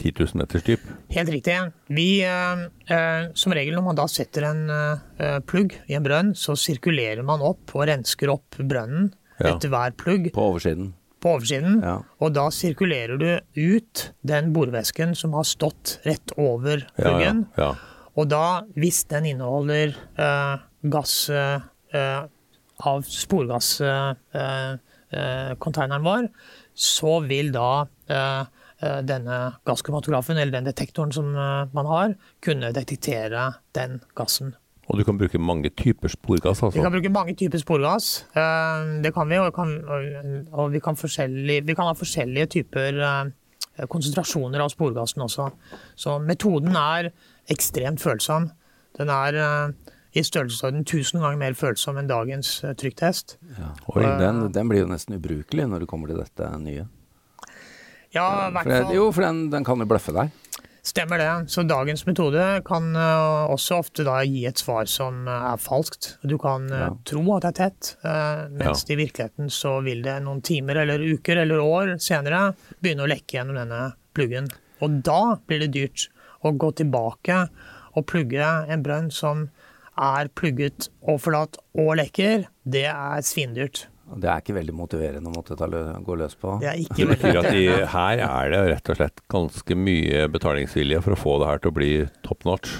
10 0.00 0.12
000 0.20 0.40
meters 0.42 0.66
dyp? 0.66 0.82
Helt 1.14 1.30
riktig. 1.32 1.56
Vi, 1.88 2.08
eh, 2.28 2.66
eh, 2.92 3.30
som 3.38 3.54
regel 3.56 3.78
når 3.78 3.86
man 3.86 4.00
da 4.00 4.04
setter 4.10 4.48
en 4.50 4.66
eh, 4.68 5.38
plugg 5.48 5.78
i 5.88 5.96
en 5.96 6.04
brønn, 6.04 6.34
så 6.36 6.56
sirkulerer 6.60 7.24
man 7.24 7.44
opp 7.44 7.72
og 7.72 7.88
rensker 7.88 8.32
opp 8.34 8.60
brønnen 8.60 9.14
ja. 9.38 9.54
etter 9.54 9.72
hver 9.72 9.96
plugg. 10.00 10.28
På 10.36 10.50
oversiden? 10.52 10.92
På 11.24 11.38
oversiden. 11.38 11.80
Ja. 11.80 11.96
Og 12.20 12.36
da 12.36 12.50
sirkulerer 12.52 13.16
du 13.16 13.30
ut 13.56 14.10
den 14.28 14.52
borevæsken 14.52 15.16
som 15.16 15.32
har 15.38 15.48
stått 15.48 15.98
rett 16.04 16.36
over 16.36 16.84
pluggen. 17.00 17.46
Ja, 17.56 17.72
og 18.14 18.28
da, 18.30 18.62
hvis 18.78 19.04
den 19.10 19.24
inneholder 19.32 19.94
eh, 20.20 20.58
gass 20.92 21.14
eh, 21.30 21.60
av 22.86 23.02
sporgasscontaineren 23.08 24.78
eh, 25.10 25.98
eh, 25.98 26.06
vår, 26.06 26.28
så 26.74 27.20
vil 27.28 27.52
da 27.54 27.86
eh, 28.10 28.42
eh, 28.82 28.98
denne 29.06 29.38
gasskromatografen, 29.66 30.38
eller 30.38 30.58
den 30.58 30.68
detektoren 30.68 31.14
som 31.14 31.30
eh, 31.32 31.70
man 31.74 31.88
har, 31.90 32.14
kunne 32.44 32.72
detektere 32.74 33.52
den 33.78 34.00
gassen. 34.18 34.54
Og 34.84 34.98
du 35.00 35.04
kan 35.06 35.16
bruke 35.16 35.40
mange 35.40 35.70
typer 35.72 36.12
sporgass? 36.12 36.60
altså? 36.60 36.74
Vi 36.76 36.84
kan 36.84 36.92
bruke 36.92 37.12
mange 37.12 37.32
typer 37.40 37.62
sporgass. 37.62 38.26
Det 38.34 39.14
kan 39.16 39.30
vi, 39.30 39.38
og, 39.40 39.54
kan, 39.56 39.70
og 40.52 40.74
vi, 40.74 40.82
kan 40.84 40.98
vi, 41.00 41.72
kan 41.72 41.88
ha 41.88 41.94
forskjellige 41.96 42.50
typer 42.58 43.00
konsentrasjoner 43.88 44.60
av 44.60 44.68
sporgassen 44.74 45.24
også. 45.24 45.46
Så 45.96 46.18
metoden 46.20 46.76
er 46.76 47.08
ekstremt 47.48 48.04
følsom. 48.04 48.50
Den 49.00 49.08
er 49.08 49.72
i 50.14 50.22
størrelsesorden 50.22 50.84
1000 50.84 51.22
ganger 51.22 51.40
mer 51.40 51.56
følsom 51.58 51.98
enn 51.98 52.10
dagens 52.10 52.56
uh, 52.64 52.72
trykktest. 52.78 53.36
Ja. 53.58 53.72
Oi, 53.94 54.04
den, 54.20 54.46
den, 54.54 54.70
blir 54.70 54.84
jo 54.84 54.90
nesten 54.90 55.18
ubrukelig 55.18 55.66
når 55.70 55.84
det 55.84 55.90
kommer 55.90 56.10
til 56.10 56.22
dette 56.22 56.50
nye. 56.62 56.86
Ja, 58.14 58.50
hvert 58.54 58.70
fall. 58.70 58.94
Jo, 58.94 59.08
for 59.10 59.26
den, 59.26 59.48
den 59.50 59.66
kan 59.66 59.82
jo 59.82 59.88
bløffe 59.90 60.14
deg. 60.14 60.30
Stemmer 60.84 61.18
det. 61.18 61.28
Så 61.50 61.64
dagens 61.66 62.04
metode 62.06 62.44
kan 62.68 62.90
uh, 62.94 63.50
også 63.50 63.80
ofte 63.82 64.04
da 64.06 64.20
gi 64.28 64.44
et 64.46 64.60
svar 64.60 64.86
som 64.90 65.24
er 65.26 65.58
falskt. 65.58 66.12
Du 66.22 66.36
kan 66.38 66.68
ja. 66.70 66.92
tro 67.08 67.24
at 67.34 67.46
det 67.46 67.52
er 67.54 67.58
tett, 67.62 67.94
mens 68.52 68.84
ja. 68.84 68.92
i 68.92 69.00
virkeligheten 69.00 69.50
så 69.50 69.78
vil 69.82 70.04
det 70.04 70.20
noen 70.22 70.44
timer 70.44 70.84
eller 70.84 71.02
uker 71.02 71.42
eller 71.42 71.64
år 71.64 71.96
senere 72.04 72.50
begynne 72.78 73.06
å 73.06 73.10
lekke 73.10 73.40
gjennom 73.40 73.58
denne 73.64 73.86
pluggen. 74.14 74.52
Og 74.84 75.00
da 75.06 75.38
blir 75.48 75.64
det 75.64 75.72
dyrt 75.74 76.08
å 76.44 76.52
gå 76.52 76.70
tilbake 76.78 77.46
og 77.94 78.06
plugge 78.10 78.44
en 78.44 78.84
brønn 78.84 79.10
som 79.14 79.48
er 80.00 80.30
plugget 80.36 80.88
og 81.02 81.20
forlatt 81.22 81.58
og 81.78 81.96
lekker, 82.00 82.48
det 82.64 82.86
er 82.90 83.26
svindyrt. 83.26 83.86
Det 84.04 84.28
er 84.28 84.42
ikke 84.42 84.54
veldig 84.58 84.74
motiverende 84.76 85.30
å 85.30 85.34
måtte 85.34 85.56
lø 85.66 85.80
gå 86.04 86.16
løs 86.20 86.34
på? 86.38 86.58
Det 86.60 86.68
er 86.70 86.80
ikke 86.82 86.98
det 87.00 87.06
betyr 87.14 87.38
at 87.40 87.46
de, 87.50 87.62
her 87.94 88.24
er 88.26 88.50
det 88.52 88.64
rett 88.74 88.90
og 88.92 88.98
slett 88.98 89.22
ganske 89.32 89.78
mye 89.80 90.26
betalingsvilje 90.32 91.00
for 91.06 91.16
å 91.16 91.20
få 91.20 91.38
det 91.40 91.48
her 91.50 91.62
til 91.62 91.72
å 91.72 91.78
bli 91.78 91.92
top 92.26 92.44
notch? 92.48 92.74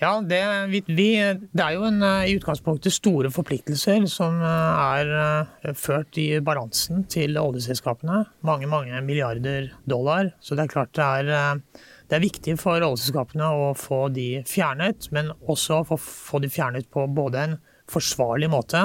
Ja, 0.00 0.14
det, 0.24 0.40
vi, 0.70 0.80
vi, 0.86 1.08
det 1.52 1.60
er 1.60 1.74
jo 1.76 1.84
en, 1.84 2.00
i 2.00 2.32
utgangspunktet 2.38 2.94
store 2.94 3.28
forpliktelser 3.34 4.06
som 4.08 4.38
eh, 4.40 4.94
er 4.96 5.10
eh, 5.12 5.74
ført 5.76 6.16
i 6.22 6.28
balansen 6.40 7.04
til 7.12 7.36
oljeselskapene. 7.36 8.22
Mange, 8.48 8.70
mange 8.70 9.02
milliarder 9.04 9.68
dollar. 9.84 10.32
Så 10.40 10.56
det 10.56 10.64
er 10.64 10.72
klart 10.72 10.94
det 10.96 11.04
er 11.04 11.34
eh, 11.36 11.84
det 12.10 12.18
er 12.18 12.24
viktig 12.24 12.56
for 12.58 12.82
oljeselskapene 12.82 13.48
å 13.54 13.72
få 13.78 14.08
de 14.10 14.42
fjernet, 14.48 15.06
men 15.14 15.30
også 15.46 15.84
å 15.84 15.98
få 16.00 16.40
de 16.42 16.50
fjernet 16.50 16.88
på 16.90 17.04
både 17.14 17.44
en 17.44 17.58
forsvarlig 17.90 18.48
måte 18.50 18.82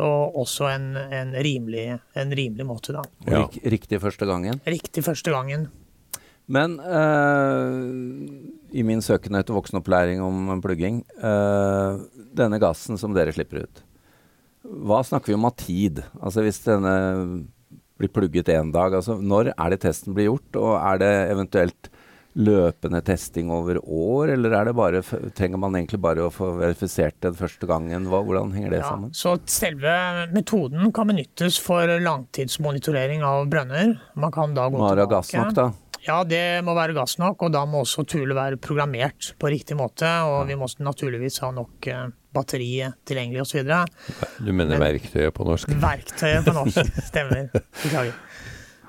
og 0.00 0.36
også 0.42 0.68
en, 0.70 0.86
en, 0.96 1.34
rimelig, 1.44 1.86
en 2.16 2.32
rimelig, 2.36 2.64
måte. 2.64 2.94
Da. 2.96 3.04
Ja. 3.28 3.44
Riktig 3.72 4.00
første 4.00 4.28
gangen? 4.28 4.60
Riktig 4.68 5.04
første 5.04 5.32
gangen. 5.32 5.68
Men 6.50 6.78
uh, 6.82 7.80
i 8.74 8.84
min 8.86 9.02
søken 9.04 9.38
etter 9.38 9.54
voksenopplæring 9.54 10.22
om 10.24 10.58
plugging 10.64 11.04
uh, 11.22 12.00
Denne 12.34 12.58
gassen 12.58 12.98
som 12.98 13.14
dere 13.14 13.34
slipper 13.36 13.62
ut, 13.62 13.82
hva 14.64 14.98
snakker 15.06 15.30
vi 15.30 15.36
om 15.38 15.46
av 15.46 15.54
tid? 15.60 16.02
Altså 16.18 16.42
Hvis 16.44 16.60
denne 16.64 16.94
blir 18.00 18.10
plugget 18.12 18.50
én 18.52 18.72
dag, 18.74 18.96
altså 18.96 19.18
når 19.20 19.52
er 19.52 19.72
det 19.72 19.82
testen 19.84 20.16
blir 20.16 20.30
gjort? 20.32 20.58
Og 20.58 20.74
er 20.80 21.00
det 21.00 21.12
eventuelt 21.30 21.90
løpende 22.38 23.00
testing 23.02 23.50
over 23.50 23.80
år, 23.82 24.34
eller 24.36 24.54
er 24.54 24.70
det 24.70 24.74
bare, 24.78 25.02
trenger 25.36 25.60
man 25.60 25.74
egentlig 25.78 26.00
bare 26.02 26.28
å 26.28 26.32
få 26.34 26.52
verifisert 26.60 27.18
den 27.24 27.34
første 27.38 27.66
gangen? 27.66 28.06
Hva, 28.10 28.22
hvordan 28.26 28.54
henger 28.54 28.76
det 28.76 28.82
ja, 28.82 28.88
sammen? 28.92 29.14
Så 29.16 29.36
Selve 29.50 29.92
metoden 30.34 30.92
kan 30.94 31.10
benyttes 31.10 31.58
for 31.62 31.90
langtidsmonitorering 32.04 33.24
av 33.26 33.48
brønner. 33.50 33.96
Man 34.14 34.34
kan 34.34 34.54
da 34.54 34.68
gå 34.70 34.78
må 34.78 34.92
tilbake. 34.92 35.10
Gass 35.10 35.34
nok, 35.34 35.54
da? 35.58 35.70
Ja, 36.06 36.22
det 36.24 36.62
må 36.64 36.72
være 36.76 36.94
gass 36.96 37.18
nok, 37.20 37.42
og 37.44 37.52
da 37.52 37.66
må 37.68 37.82
også 37.84 38.06
tulet 38.08 38.36
være 38.36 38.60
programmert 38.62 39.34
på 39.40 39.50
riktig 39.52 39.76
måte. 39.76 40.08
Og 40.30 40.48
vi 40.48 40.56
må 40.56 40.70
naturligvis 40.80 41.40
ha 41.44 41.50
nok 41.52 41.90
uh, 41.92 42.06
batteri 42.32 42.70
tilgjengelig 43.08 43.42
osv. 43.44 43.74
Du 44.40 44.52
mener 44.52 44.78
Men, 44.78 44.86
verktøyet 44.86 45.34
på 45.36 45.44
norsk? 45.48 45.74
Verktøyet 45.82 46.46
på 46.46 46.56
norsk, 46.56 46.94
stemmer. 47.10 47.50
Beklager. 47.82 48.16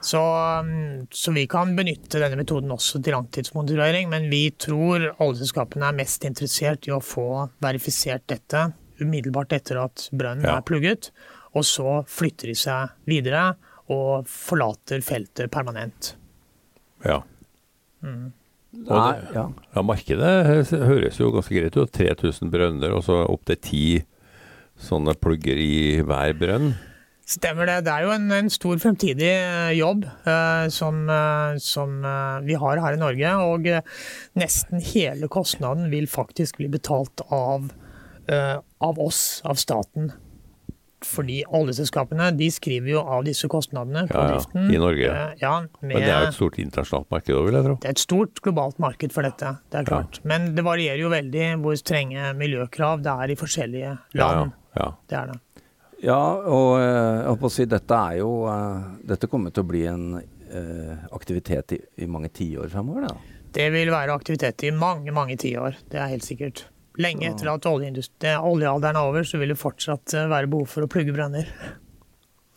Så, 0.01 0.21
um, 0.65 1.07
så, 1.13 1.31
vi 1.35 1.45
kan 1.49 1.75
benytte 1.77 2.19
denne 2.21 2.39
metoden 2.39 2.73
også 2.73 2.99
til 3.05 3.13
langtidsmonitorering, 3.13 4.09
men 4.09 4.29
vi 4.31 4.47
tror 4.57 5.11
oljeselskapene 5.21 5.91
er 5.91 5.99
mest 5.99 6.25
interessert 6.25 6.89
i 6.89 6.95
å 6.95 7.01
få 7.05 7.45
verifisert 7.61 8.25
dette 8.31 8.71
umiddelbart 9.01 9.53
etter 9.57 9.81
at 9.81 10.07
brønnen 10.13 10.47
ja. 10.47 10.57
er 10.57 10.65
plugget, 10.65 11.11
og 11.53 11.65
så 11.67 12.01
flytter 12.09 12.51
de 12.51 12.57
seg 12.57 12.95
videre 13.09 13.51
og 13.91 14.29
forlater 14.29 15.03
feltet 15.05 15.51
permanent. 15.53 16.15
Ja. 17.05 17.21
Mm. 18.01 18.31
Nei, 18.71 19.15
ja. 19.35 19.49
ja. 19.51 19.83
Markedet 19.83 20.31
høres 20.71 21.19
jo 21.19 21.31
ganske 21.35 21.57
greit 21.57 21.75
ut. 21.75 21.91
3000 21.91 22.53
brønner 22.53 22.95
og 22.95 23.03
så 23.05 23.19
opptil 23.27 23.59
ti 23.61 23.85
sånne 24.81 25.13
plugger 25.19 25.59
i 25.59 25.99
hver 26.07 26.33
brønn. 26.39 26.71
Stemmer 27.31 27.69
det. 27.69 27.77
Det 27.85 27.91
er 27.93 28.07
jo 28.07 28.15
en, 28.15 28.25
en 28.35 28.49
stor 28.51 28.79
fremtidig 28.81 29.29
eh, 29.29 29.71
jobb 29.77 30.03
eh, 30.07 30.65
som, 30.73 31.05
uh, 31.07 31.55
som 31.63 32.01
eh, 32.03 32.39
vi 32.47 32.57
har 32.59 32.81
her 32.83 32.97
i 32.97 32.99
Norge. 32.99 33.35
Og 33.47 33.69
nesten 34.39 34.83
hele 34.91 35.29
kostnaden 35.31 35.87
vil 35.93 36.09
faktisk 36.11 36.59
bli 36.59 36.67
betalt 36.71 37.23
av, 37.31 37.71
av 38.31 38.99
oss, 39.01 39.41
av 39.47 39.57
staten. 39.59 40.11
Fordi 41.01 41.39
oljeselskapene 41.57 42.27
de 42.37 42.47
skriver 42.53 42.91
jo 42.93 43.01
av 43.01 43.23
disse 43.25 43.47
kostnadene 43.49 44.05
på 44.09 44.15
ja, 44.15 44.25
ja. 44.27 44.35
driften. 44.35 44.67
I 44.69 44.79
Norge. 44.79 45.13
Ja, 45.41 45.53
med, 45.81 45.95
Men 45.95 46.03
det 46.05 46.11
er 46.11 46.25
jo 46.27 46.29
et 46.29 46.37
stort 46.37 46.59
internasjonalt 46.61 47.09
marked 47.15 47.33
òg, 47.35 47.47
vil 47.47 47.57
jeg 47.57 47.67
tro? 47.67 47.77
Det 47.81 47.89
er 47.89 47.97
et 47.97 48.03
stort 48.03 48.43
globalt 48.45 48.81
marked 48.83 49.15
for 49.15 49.27
dette, 49.27 49.55
det 49.73 49.81
er 49.81 49.89
klart. 49.89 50.21
Men 50.27 50.51
det 50.55 50.65
varierer 50.67 51.01
jo 51.01 51.11
veldig 51.11 51.47
hvor 51.63 51.79
strenge 51.81 52.33
miljøkrav 52.37 53.01
det 53.07 53.15
er 53.25 53.33
i 53.33 53.39
forskjellige 53.39 53.95
land. 54.21 54.53
Det 55.09 55.17
er 55.17 55.33
det. 55.33 55.39
Ja, 56.01 56.19
og 56.49 56.79
eh, 56.79 56.87
jeg 56.87 57.27
holdt 57.29 57.41
på 57.43 57.49
å 57.51 57.53
si 57.53 57.67
dette 57.69 57.97
er 58.09 58.15
jo 58.23 58.29
uh, 58.49 58.97
Dette 59.05 59.29
kommer 59.29 59.53
til 59.53 59.61
å 59.61 59.69
bli 59.69 59.83
en 59.85 60.05
uh, 60.17 60.95
aktivitet 61.13 61.75
i, 61.77 61.79
i 62.01 62.09
mange 62.09 62.31
tiår 62.33 62.71
framover? 62.73 63.05
Da. 63.05 63.37
Det 63.53 63.67
vil 63.75 63.91
være 63.93 64.15
aktivitet 64.15 64.65
i 64.65 64.73
mange, 64.73 65.13
mange 65.13 65.37
tiår. 65.37 65.77
Det 65.91 66.01
er 66.01 66.09
helt 66.13 66.25
sikkert. 66.25 66.65
Lenge 67.01 67.29
etter 67.29 67.47
at 67.51 67.67
oljealderen 67.69 68.97
er 68.97 69.05
over, 69.05 69.27
så 69.27 69.39
vil 69.39 69.53
det 69.53 69.59
fortsatt 69.59 70.15
være 70.31 70.49
behov 70.51 70.67
for 70.71 70.87
å 70.87 70.89
plugge 70.91 71.13
brønner. 71.15 71.47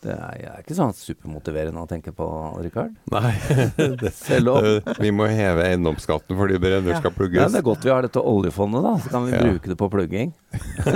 Det 0.05 0.13
er, 0.13 0.41
er, 0.51 0.57
ikke 0.61 0.75
sånn 0.77 0.91
supermotiverende 0.93 1.81
å 1.81 1.87
tenke 1.89 2.11
på, 2.13 2.25
Rikard? 2.61 2.93
Nei. 3.09 3.31
Selv 4.13 4.51
om 4.53 4.91
Vi 5.01 5.09
må 5.15 5.25
heve 5.31 5.65
eiendomsskatten 5.65 6.37
fordi 6.37 6.59
brønner 6.61 6.93
ja. 6.93 6.99
skal 7.01 7.15
plugges. 7.15 7.41
Ja, 7.41 7.49
det 7.49 7.63
er 7.63 7.65
godt 7.65 7.87
vi 7.87 7.93
har 7.93 8.05
dette 8.05 8.21
oljefondet, 8.21 8.85
da. 8.85 8.93
Så 9.01 9.13
kan 9.13 9.25
vi 9.25 9.33
ja. 9.33 9.41
bruke 9.41 9.71
det 9.71 9.79
på 9.79 9.89
plugging. 9.95 10.35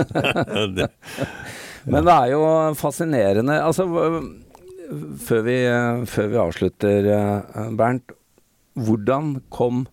det. 0.78 0.92
Men 1.90 2.06
det 2.06 2.16
er 2.16 2.34
jo 2.34 2.44
fascinerende. 2.78 3.56
Altså, 3.66 3.86
før 5.26 5.46
vi, 5.46 5.56
før 6.10 6.28
vi 6.34 6.42
avslutter, 6.46 7.14
eh, 7.16 7.72
Bernt. 7.78 8.16
Hvordan 8.80 9.40
kom 9.52 9.88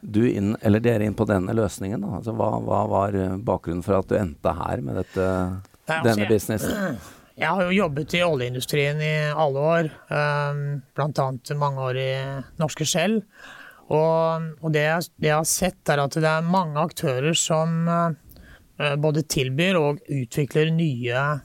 du 0.00 0.24
inn, 0.26 0.54
eller 0.64 0.82
dere 0.82 1.06
inn 1.06 1.14
på 1.14 1.26
denne 1.28 1.54
løsningen? 1.54 2.02
Da? 2.02 2.16
Altså, 2.18 2.34
hva, 2.34 2.48
hva, 2.64 2.80
var 2.90 3.18
bakgrunnen 3.46 3.84
for 3.86 4.00
at 4.00 4.08
du 4.10 4.16
endte 4.18 4.54
her 4.56 4.82
med 4.82 4.98
dette, 5.02 5.26
Nei, 5.26 6.00
altså, 6.00 6.08
denne 6.08 6.26
businessen? 6.32 6.98
Jeg 7.36 7.52
har 7.52 7.66
jo 7.68 7.74
jobbet 7.76 8.14
i 8.16 8.22
oljeindustrien 8.24 9.00
i 9.04 9.14
alle 9.28 9.60
år, 9.60 9.88
um, 10.08 10.60
bl.a. 10.96 11.26
mange 11.60 11.82
år 11.84 11.98
i 12.00 12.12
Norske 12.56 12.86
Skjell. 12.88 13.18
Og, 13.92 14.46
og 14.64 14.72
det, 14.72 14.86
jeg, 14.86 15.10
det, 15.20 15.28
jeg, 15.28 15.34
har 15.36 15.50
sett, 15.50 15.82
er 15.92 16.00
at 16.00 16.16
det 16.16 16.30
er 16.30 16.48
mange 16.48 16.80
aktører 16.80 17.36
som 17.36 17.74
uh, 17.84 18.16
både 18.76 19.22
tilbyr 19.32 19.76
og 19.80 20.00
utvikler 20.12 20.68
nye 20.74 21.40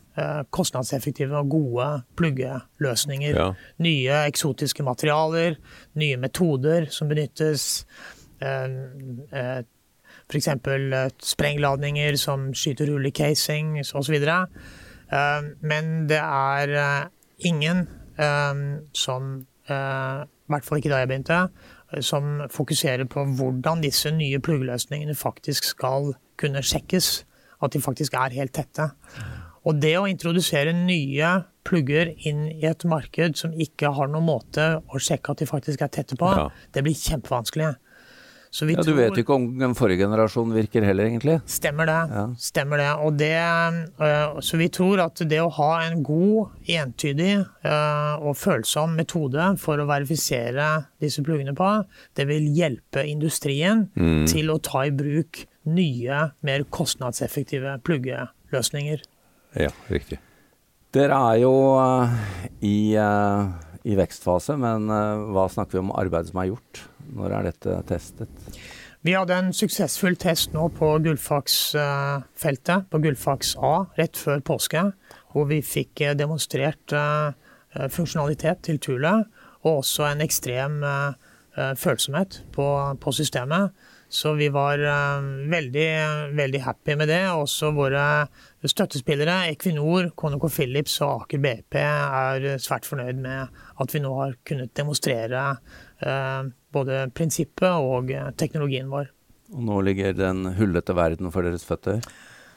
kostnadseffektive 0.51 1.38
og 1.39 1.50
gode 1.53 1.88
pluggeløsninger. 2.19 3.38
Ja. 3.38 3.53
Nye 3.81 4.17
eksotiske 4.27 4.83
materialer, 4.83 5.55
nye 5.95 6.17
metoder 6.19 6.89
som 6.91 7.07
benyttes. 7.11 7.85
F.eks. 10.31 10.50
sprengladninger 11.23 12.19
som 12.19 12.53
skyter 12.57 12.91
hull 12.91 13.07
i 13.07 13.13
casing 13.15 13.79
osv. 13.79 14.17
Men 15.61 15.91
det 16.11 16.19
er 16.19 16.67
ingen 17.47 17.88
som, 18.91 19.47
i 20.51 20.58
hvert 20.58 20.67
fall 20.67 20.81
ikke 20.81 20.91
da 20.93 21.01
jeg 21.01 21.12
begynte, 21.12 21.39
som 22.05 22.43
fokuserer 22.51 23.08
på 23.10 23.24
hvordan 23.38 23.84
disse 23.84 24.12
nye 24.15 24.39
pluggeløsningene 24.43 25.15
faktisk 25.17 25.67
skal 25.74 26.13
kunne 26.39 26.63
sjekkes. 26.63 27.22
At 27.62 27.75
de 27.75 27.81
faktisk 27.81 28.15
er 28.17 28.34
helt 28.34 28.55
tette. 28.58 28.88
Og 29.70 29.77
det 29.77 29.93
å 30.00 30.08
introdusere 30.10 30.74
nye 30.74 31.34
plugger 31.67 32.10
inn 32.25 32.48
i 32.50 32.65
et 32.65 32.86
marked 32.89 33.38
som 33.38 33.53
ikke 33.53 33.91
har 33.93 34.10
noen 34.10 34.25
måte 34.25 34.65
å 34.81 35.01
sjekke 35.01 35.36
at 35.36 35.43
de 35.43 35.50
faktisk 35.50 35.84
er 35.86 35.91
tette 35.93 36.17
på, 36.17 36.31
ja. 36.34 36.48
det 36.74 36.81
blir 36.86 36.98
kjempevanskelig 36.98 37.75
ja, 38.51 38.84
Du 38.84 38.91
vet 38.98 39.15
ikke 39.15 39.36
om 39.38 39.46
den 39.55 39.74
forrige 39.79 40.03
generasjonen 40.03 40.51
virker 40.58 40.84
heller, 40.84 41.08
egentlig? 41.08 41.38
Stemmer 41.48 41.88
det. 41.88 42.00
Ja. 42.12 42.24
Stemmer 42.36 42.81
det. 42.81 42.89
Og 43.00 43.15
det 43.15 43.31
uh, 43.39 44.41
så 44.43 44.60
vi 44.60 44.67
tror 44.74 45.00
at 45.05 45.22
det 45.24 45.39
å 45.39 45.48
ha 45.55 45.70
en 45.86 46.01
god, 46.03 46.58
entydig 46.67 47.38
uh, 47.39 48.20
og 48.20 48.36
følsom 48.39 48.98
metode 49.00 49.53
for 49.62 49.79
å 49.79 49.88
verifisere 49.88 50.67
disse 51.00 51.24
pluggene 51.24 51.55
på, 51.55 51.70
det 52.20 52.27
vil 52.27 52.50
hjelpe 52.51 53.05
industrien 53.08 53.88
mm. 53.96 54.27
til 54.31 54.51
å 54.51 54.60
ta 54.60 54.84
i 54.89 54.91
bruk 54.91 55.46
nye, 55.72 56.20
mer 56.43 56.67
kostnadseffektive 56.75 57.77
pluggeløsninger. 57.88 59.08
Ja, 59.63 59.72
riktig. 59.88 60.20
Dere 60.91 61.24
er 61.31 61.43
jo 61.46 61.55
uh, 61.79 62.20
i, 62.60 63.00
i, 63.00 63.96
vekstfase, 63.96 64.60
men 64.60 64.91
hva 65.31 65.48
snakker 65.48 65.79
vi 65.79 65.86
om 65.88 65.96
arbeidet 65.96 66.34
som 66.34 66.43
er 66.43 66.51
gjort? 66.51 66.88
Når 67.15 67.35
er 67.35 67.49
dette 67.49 67.81
testet? 67.89 68.47
Vi 69.01 69.15
hadde 69.17 69.33
en 69.33 69.49
suksessfull 69.55 70.13
test 70.21 70.51
nå 70.53 70.67
på 70.77 70.91
Gullfaks-feltet, 71.01 72.83
på 72.91 72.99
Gullfaks 73.01 73.55
A, 73.57 73.87
rett 73.97 74.19
før 74.19 74.43
påske. 74.45 74.83
Hvor 75.33 75.47
vi 75.49 75.61
fikk 75.65 76.03
eh, 76.05 76.13
demonstrert 76.17 76.93
eh, 76.93 77.33
funksjonalitet 77.89 78.61
til 78.67 78.77
toolet, 78.83 79.25
og 79.63 79.79
også 79.79 80.05
en 80.11 80.21
ekstrem 80.21 80.83
eh, 80.85 81.73
følsomhet 81.81 82.43
på, 82.53 82.67
på 83.01 83.13
systemet. 83.15 83.73
Så 84.11 84.33
vi 84.35 84.49
var 84.51 84.81
veldig, 85.47 85.89
veldig 86.35 86.59
happy 86.65 86.97
med 86.99 87.07
det. 87.07 87.21
Også 87.31 87.69
våre 87.71 88.25
støttespillere, 88.59 89.53
Equinor, 89.53 90.09
ConocoPhillips 90.19 90.97
og 91.05 91.23
Aker 91.23 91.39
BP, 91.39 91.77
er 91.79 92.59
svært 92.59 92.89
fornøyd 92.89 93.21
med 93.23 93.61
at 93.79 93.95
vi 93.95 94.01
nå 94.03 94.11
har 94.17 94.35
kunnet 94.47 94.75
demonstrere 94.75 95.45
både 96.72 97.05
prinsippet 97.15 97.72
og 97.72 98.12
eh, 98.15 98.31
teknologien 98.39 98.91
vår. 98.91 99.12
Og 99.51 99.63
nå 99.67 99.79
ligger 99.84 100.15
den 100.15 100.46
hullete 100.58 100.96
verden 100.96 101.31
for 101.34 101.48
deres 101.48 101.65
føtter? 101.67 102.03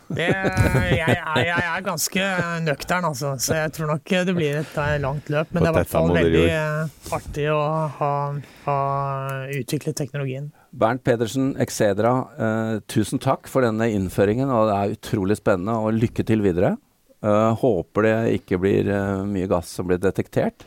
Det, 0.05 0.27
jeg, 0.29 0.99
jeg, 1.01 1.45
jeg, 1.49 1.63
er 1.65 1.85
ganske 1.85 2.25
nøktern, 2.67 3.07
altså, 3.09 3.31
så 3.41 3.57
jeg 3.63 3.73
tror 3.73 3.89
nok 3.95 4.13
det 4.29 4.35
blir 4.37 4.59
et 4.61 4.77
eh, 4.83 4.99
langt 5.01 5.31
løp. 5.33 5.49
Men 5.51 5.65
det 5.65 5.71
er 5.71 5.73
i 5.73 5.79
hvert 5.79 5.93
fall 5.95 6.13
veldig 6.13 6.45
eh, 6.45 6.99
artig 7.17 7.47
å 7.51 7.63
ha, 7.99 8.13
ha 8.67 8.79
utviklet 9.57 9.97
teknologien. 9.99 10.51
Bernt 10.75 11.05
Pedersen, 11.07 11.55
Excedra, 11.63 12.13
eh, 12.37 12.75
tusen 12.91 13.23
takk 13.23 13.49
for 13.51 13.65
denne 13.65 13.89
innføringen. 13.97 14.53
og 14.53 14.69
Det 14.69 14.77
er 14.77 14.97
utrolig 14.99 15.39
spennende, 15.41 15.79
og 15.81 15.97
lykke 15.97 16.27
til 16.27 16.45
videre. 16.45 16.75
Uh, 17.25 17.55
håper 17.57 18.05
det 18.05 18.17
ikke 18.37 18.59
blir 18.61 18.89
uh, 18.93 19.23
mye 19.25 19.49
gass 19.49 19.71
som 19.79 19.89
blir 19.89 19.97
detektert. 19.97 20.67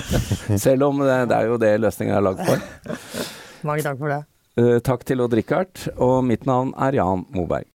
Selv 0.64 0.88
om 0.88 0.98
det, 0.98 1.28
det, 1.30 1.36
er 1.36 1.46
jo 1.46 1.58
det 1.62 1.76
løsningen 1.78 2.16
er 2.16 2.24
lagd 2.26 2.42
for. 2.42 2.64
Mange 3.68 3.84
takk 3.86 4.00
for 4.00 4.10
det. 4.10 4.24
Uh, 4.58 4.80
takk 4.82 5.04
til 5.06 5.22
Odd 5.22 5.36
Rikard, 5.38 5.84
og 6.02 6.24
mitt 6.26 6.42
navn 6.48 6.72
er 6.74 6.98
Jan 6.98 7.22
Moberg. 7.36 7.68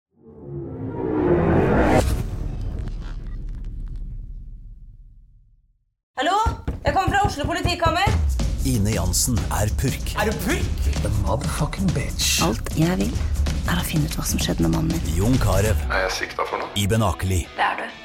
Hallo? 6.17 6.39
Jeg 6.81 6.95
kommer 6.95 7.13
fra 7.13 7.21
Oslo 7.27 7.45
politikammer. 7.45 8.09
Ine 8.65 8.95
Jansen 8.95 9.38
er 9.53 9.69
purk. 9.77 10.15
Er 10.17 10.31
du 10.31 10.39
purk? 10.47 10.88
The 11.03 11.11
motherfucking 11.19 11.91
bitch. 11.93 12.39
Alt 12.45 12.73
jeg 12.79 12.97
vil, 13.03 13.13
er 13.69 13.77
å 13.77 13.85
finne 13.85 14.09
ut 14.09 14.17
hva 14.17 14.25
som 14.25 14.41
skjedde 14.41 14.65
med 14.65 14.73
mannen 14.79 14.97
min. 14.97 15.13
Jon 15.19 15.38
Carew. 15.43 15.77
Er 15.91 16.07
jeg 16.07 16.17
sikta 16.23 16.49
for 16.49 16.63
noe? 16.63 16.73
Iben 16.79 17.05
Akeli. 17.05 17.43
Det 17.53 17.69
er 17.69 17.83
du. 17.83 18.04